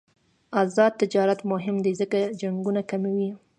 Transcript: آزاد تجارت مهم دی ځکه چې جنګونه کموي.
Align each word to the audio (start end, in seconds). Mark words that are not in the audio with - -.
آزاد 0.61 0.91
تجارت 1.01 1.39
مهم 1.51 1.75
دی 1.85 1.93
ځکه 2.01 2.17
چې 2.23 2.35
جنګونه 2.41 2.81
کموي. 2.89 3.29